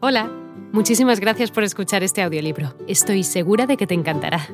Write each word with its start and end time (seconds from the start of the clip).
Hola, 0.00 0.30
muchísimas 0.70 1.18
gracias 1.18 1.50
por 1.50 1.64
escuchar 1.64 2.04
este 2.04 2.22
audiolibro. 2.22 2.72
Estoy 2.86 3.24
segura 3.24 3.66
de 3.66 3.76
que 3.76 3.88
te 3.88 3.94
encantará. 3.94 4.46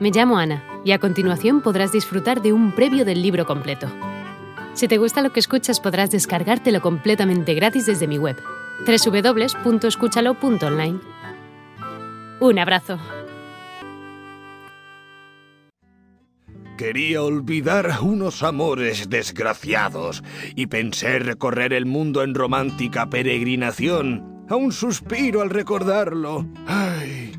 Me 0.00 0.10
llamo 0.10 0.38
Ana 0.38 0.64
y 0.82 0.92
a 0.92 0.98
continuación 0.98 1.60
podrás 1.60 1.92
disfrutar 1.92 2.40
de 2.40 2.54
un 2.54 2.74
previo 2.74 3.04
del 3.04 3.20
libro 3.20 3.44
completo. 3.44 3.86
Si 4.72 4.88
te 4.88 4.96
gusta 4.96 5.20
lo 5.20 5.30
que 5.30 5.40
escuchas 5.40 5.78
podrás 5.78 6.10
descargártelo 6.10 6.80
completamente 6.80 7.52
gratis 7.52 7.84
desde 7.84 8.06
mi 8.06 8.16
web, 8.16 8.38
www.escúchalo.online. 8.86 11.00
Un 12.40 12.58
abrazo. 12.58 12.98
Quería 16.78 17.22
olvidar 17.22 17.90
unos 18.00 18.42
amores 18.42 19.10
desgraciados 19.10 20.24
y 20.56 20.68
pensé 20.68 21.18
recorrer 21.18 21.74
el 21.74 21.84
mundo 21.84 22.22
en 22.22 22.34
romántica 22.34 23.10
peregrinación. 23.10 24.37
Aún 24.48 24.72
suspiro 24.72 25.42
al 25.42 25.50
recordarlo. 25.50 26.46
Ay. 26.66 27.32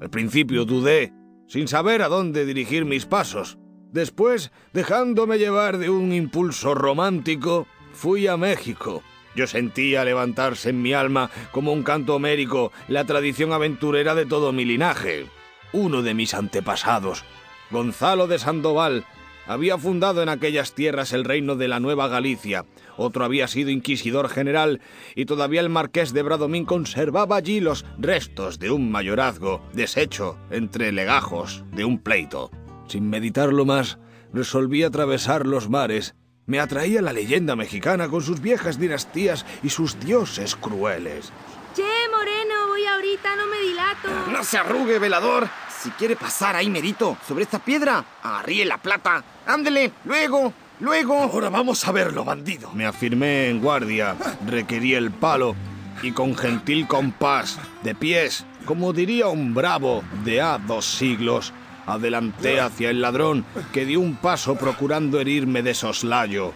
Al 0.00 0.10
principio 0.10 0.64
dudé, 0.64 1.12
sin 1.46 1.68
saber 1.68 2.02
a 2.02 2.08
dónde 2.08 2.46
dirigir 2.46 2.84
mis 2.84 3.04
pasos. 3.04 3.58
Después, 3.92 4.52
dejándome 4.72 5.38
llevar 5.38 5.78
de 5.78 5.90
un 5.90 6.12
impulso 6.12 6.74
romántico, 6.74 7.66
fui 7.92 8.26
a 8.26 8.36
México. 8.36 9.02
Yo 9.34 9.46
sentía 9.46 10.04
levantarse 10.04 10.70
en 10.70 10.82
mi 10.82 10.92
alma 10.92 11.30
como 11.52 11.72
un 11.72 11.82
canto 11.82 12.14
homérico 12.14 12.72
la 12.88 13.04
tradición 13.04 13.52
aventurera 13.52 14.14
de 14.14 14.26
todo 14.26 14.52
mi 14.52 14.64
linaje. 14.64 15.26
Uno 15.72 16.02
de 16.02 16.14
mis 16.14 16.34
antepasados, 16.34 17.24
Gonzalo 17.70 18.26
de 18.26 18.38
Sandoval, 18.38 19.04
había 19.48 19.78
fundado 19.78 20.22
en 20.22 20.28
aquellas 20.28 20.74
tierras 20.74 21.12
el 21.12 21.24
reino 21.24 21.56
de 21.56 21.66
la 21.66 21.80
Nueva 21.80 22.06
Galicia, 22.06 22.66
otro 22.96 23.24
había 23.24 23.48
sido 23.48 23.70
inquisidor 23.70 24.28
general 24.28 24.80
y 25.14 25.24
todavía 25.24 25.60
el 25.60 25.70
marqués 25.70 26.12
de 26.12 26.22
Bradomín 26.22 26.64
conservaba 26.64 27.36
allí 27.36 27.60
los 27.60 27.84
restos 27.98 28.58
de 28.58 28.70
un 28.70 28.90
mayorazgo 28.90 29.62
deshecho 29.72 30.36
entre 30.50 30.92
legajos 30.92 31.64
de 31.72 31.84
un 31.84 31.98
pleito. 31.98 32.50
Sin 32.88 33.08
meditarlo 33.08 33.64
más, 33.64 33.98
resolví 34.32 34.82
atravesar 34.82 35.46
los 35.46 35.68
mares. 35.68 36.14
Me 36.46 36.60
atraía 36.60 37.02
la 37.02 37.12
leyenda 37.12 37.56
mexicana 37.56 38.08
con 38.08 38.22
sus 38.22 38.40
viejas 38.40 38.78
dinastías 38.78 39.46
y 39.62 39.70
sus 39.70 40.00
dioses 40.00 40.56
crueles. 40.56 41.32
Che, 41.74 41.84
Moreno, 42.10 42.68
voy 42.68 42.84
ahorita, 42.84 43.36
no 43.36 43.46
me 43.46 43.60
dilato. 43.60 44.30
No 44.32 44.42
se 44.42 44.58
arrugue, 44.58 44.98
velador. 44.98 45.48
Si 45.80 45.90
quiere 45.90 46.16
pasar 46.16 46.56
ahí 46.56 46.68
merito, 46.68 47.16
sobre 47.26 47.44
esta 47.44 47.60
piedra, 47.60 48.04
arríe 48.22 48.64
la 48.64 48.78
plata. 48.78 49.22
Ándele, 49.46 49.92
luego, 50.04 50.52
luego. 50.80 51.14
Ahora 51.22 51.50
vamos 51.50 51.86
a 51.86 51.92
verlo, 51.92 52.24
bandido. 52.24 52.72
Me 52.72 52.84
afirmé 52.84 53.48
en 53.48 53.60
guardia, 53.60 54.16
requerí 54.44 54.94
el 54.94 55.12
palo 55.12 55.54
y 56.02 56.12
con 56.12 56.36
gentil 56.36 56.86
compás, 56.88 57.58
de 57.82 57.94
pies, 57.94 58.44
como 58.64 58.92
diría 58.92 59.28
un 59.28 59.54
bravo 59.54 60.02
de 60.24 60.40
a 60.40 60.58
dos 60.58 60.84
siglos, 60.84 61.52
adelanté 61.86 62.60
hacia 62.60 62.90
el 62.90 63.00
ladrón 63.00 63.44
que 63.72 63.84
dio 63.84 64.00
un 64.00 64.16
paso 64.16 64.56
procurando 64.56 65.20
herirme 65.20 65.62
de 65.62 65.74
soslayo. 65.74 66.52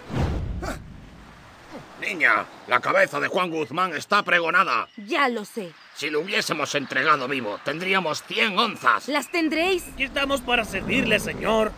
Niña, 2.13 2.45
la 2.69 2.79
cabeza 2.79 3.21
de 3.21 3.29
Juan 3.29 3.49
Guzmán 3.49 3.95
está 3.95 4.23
pregonada. 4.23 4.87
Ya 4.99 5.31
lo 5.31 5.47
sé. 5.47 5.73
Si 5.95 6.11
lo 6.11 6.21
hubiésemos 6.21 6.75
entregado 6.75 7.27
vivo, 7.27 7.59
tendríamos 7.65 8.23
100 8.25 8.59
onzas. 8.59 9.09
¿Las 9.09 9.31
tendréis? 9.31 9.89
Aquí 9.95 10.03
estamos 10.03 10.43
para 10.43 10.67
servirle, 10.67 11.19
señor. 11.19 11.73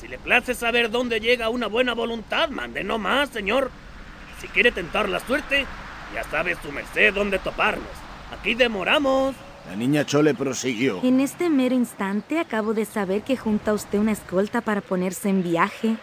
Si 0.00 0.06
le 0.06 0.16
place 0.18 0.54
saber 0.54 0.92
dónde 0.92 1.18
llega 1.18 1.48
una 1.48 1.66
buena 1.66 1.92
voluntad, 1.92 2.50
mande 2.50 2.84
no 2.84 2.98
más, 2.98 3.30
señor. 3.30 3.72
Si 4.40 4.46
quiere 4.46 4.70
tentar 4.70 5.08
la 5.08 5.18
suerte, 5.18 5.66
ya 6.14 6.22
sabe 6.22 6.56
su 6.62 6.70
merced 6.70 7.12
dónde 7.12 7.40
toparnos. 7.40 7.88
Aquí 8.30 8.54
demoramos. 8.54 9.34
La 9.68 9.74
niña 9.74 10.06
Chole 10.06 10.34
prosiguió. 10.34 11.00
En 11.02 11.18
este 11.18 11.50
mero 11.50 11.74
instante 11.74 12.38
acabo 12.38 12.74
de 12.74 12.84
saber 12.84 13.22
que 13.22 13.36
junta 13.36 13.72
usted 13.72 13.98
una 13.98 14.12
escolta 14.12 14.60
para 14.60 14.82
ponerse 14.82 15.30
en 15.30 15.42
viaje. 15.42 15.96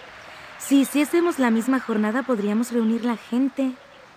Si 0.66 0.82
hiciésemos 0.82 1.40
la 1.40 1.52
misma 1.52 1.80
jornada 1.80 2.24
podríamos 2.24 2.72
reunir 2.72 3.04
la 3.04 3.18
gente. 3.18 3.72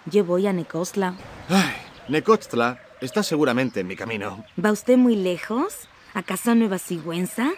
Yo 0.06 0.24
voy 0.24 0.46
a 0.46 0.52
Necosla. 0.52 1.14
Ay, 1.48 1.74
Necostla 2.08 2.78
está 3.00 3.22
seguramente 3.22 3.80
en 3.80 3.86
mi 3.86 3.96
camino. 3.96 4.44
¿Va 4.62 4.70
usted 4.70 4.96
muy 4.96 5.16
lejos? 5.16 5.88
¿Acaso 6.12 6.52
a 6.52 6.54
Nueva 6.54 6.78
Sigüenza? 6.78 7.50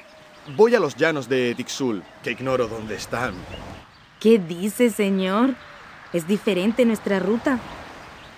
Voy 0.57 0.75
a 0.75 0.81
los 0.81 0.95
llanos 0.97 1.29
de 1.29 1.55
Tixul, 1.57 2.05
que 2.23 2.31
ignoro 2.31 2.69
dónde 2.69 2.95
están. 2.95 3.35
¿Qué 4.21 4.39
dice, 4.39 4.91
señor? 4.91 5.55
Es 6.13 6.27
diferente 6.27 6.85
nuestra 6.85 7.19
ruta. 7.19 7.59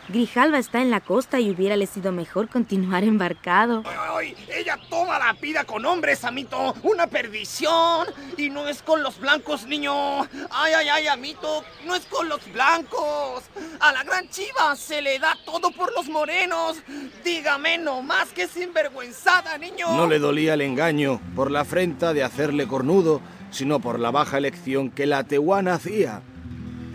Grijalva 0.08 0.58
está 0.58 0.80
en 0.80 0.91
la 0.91 1.00
costa 1.00 1.38
y 1.38 1.50
hubiera 1.50 1.76
sido 1.86 2.12
mejor 2.12 2.48
continuar 2.48 3.04
embarcado. 3.04 3.82
Ay, 4.16 4.34
ella 4.48 4.78
toma 4.88 5.19
la 5.19 5.34
pida 5.34 5.64
con 5.64 5.84
hombres, 5.84 6.24
amito. 6.24 6.74
Una 6.82 7.06
perdición. 7.06 8.06
Y 8.38 8.48
no 8.48 8.66
es 8.69 8.82
con 8.82 9.02
los 9.02 9.20
blancos, 9.20 9.66
niño. 9.66 10.22
Ay, 10.50 10.72
ay, 10.76 10.88
ay, 10.88 11.06
amito. 11.08 11.62
No 11.86 11.94
es 11.94 12.06
con 12.06 12.26
los 12.26 12.41
blancos. 12.52 13.44
A 13.80 13.92
la 13.92 14.02
gran 14.02 14.30
chiva 14.30 14.74
se 14.76 15.02
le 15.02 15.19
da 15.19 15.36
todo 15.44 15.70
por 15.72 15.94
los 15.94 16.08
morenos. 16.08 16.78
Dígame 17.22 17.76
nomás 17.76 18.30
que 18.30 18.48
sinvergüenzada, 18.48 19.58
niño. 19.58 19.94
No 19.94 20.06
le 20.06 20.19
dolía 20.19 20.54
el 20.54 20.62
engaño 20.62 21.20
por 21.36 21.50
la 21.50 21.60
afrenta 21.60 22.14
de 22.14 22.25
hacerle 22.25 22.66
cornudo, 22.66 23.20
sino 23.50 23.80
por 23.80 24.00
la 24.00 24.10
baja 24.10 24.38
elección 24.38 24.90
que 24.90 25.06
la 25.06 25.25
tehuana 25.25 25.75
hacía. 25.75 26.22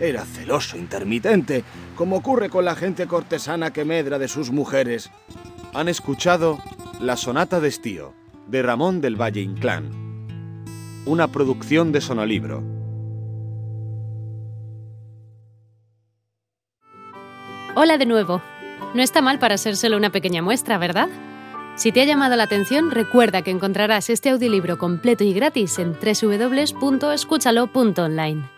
Era 0.00 0.24
celoso 0.24 0.76
intermitente, 0.76 1.62
como 1.96 2.16
ocurre 2.16 2.50
con 2.50 2.64
la 2.64 2.74
gente 2.74 3.06
cortesana 3.06 3.72
que 3.72 3.84
medra 3.84 4.18
de 4.18 4.28
sus 4.28 4.50
mujeres. 4.50 5.10
Han 5.72 5.88
escuchado 5.88 6.58
La 7.00 7.16
Sonata 7.16 7.60
de 7.60 7.68
Estío, 7.68 8.12
de 8.48 8.62
Ramón 8.62 9.00
del 9.00 9.20
Valle 9.20 9.40
Inclán. 9.40 9.90
Una 11.06 11.28
producción 11.28 11.92
de 11.92 12.00
Sonolibro. 12.00 12.62
Hola 17.76 17.98
de 17.98 18.06
nuevo. 18.06 18.42
No 18.94 19.02
está 19.02 19.20
mal 19.20 19.38
para 19.38 19.58
ser 19.58 19.76
solo 19.76 19.96
una 19.96 20.10
pequeña 20.10 20.42
muestra, 20.42 20.78
¿verdad? 20.78 21.08
Si 21.76 21.90
te 21.90 22.02
ha 22.02 22.04
llamado 22.04 22.36
la 22.36 22.44
atención, 22.44 22.92
recuerda 22.92 23.42
que 23.42 23.50
encontrarás 23.50 24.08
este 24.08 24.30
audiolibro 24.30 24.78
completo 24.78 25.24
y 25.24 25.34
gratis 25.34 25.80
en 25.80 25.94
www.escúchalo.online. 25.94 28.53